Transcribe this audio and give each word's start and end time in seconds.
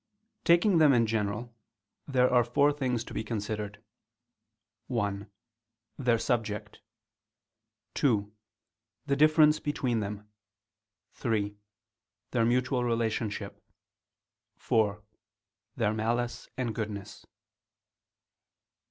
Taking 0.45 0.79
them 0.79 0.93
in 0.93 1.05
general, 1.05 1.53
there 2.07 2.27
are 2.33 2.43
four 2.43 2.73
things 2.73 3.03
to 3.03 3.13
be 3.13 3.23
considered: 3.23 3.83
(1) 4.87 5.29
Their 5.99 6.17
subject: 6.17 6.79
(2) 7.93 8.33
The 9.05 9.15
difference 9.15 9.59
between 9.59 9.99
them: 9.99 10.27
(3) 11.13 11.55
Their 12.31 12.45
mutual 12.45 12.83
relationship: 12.83 13.61
(4) 14.57 15.03
Their 15.75 15.93
malice 15.93 16.49
and 16.57 16.73
goodness. 16.73 17.27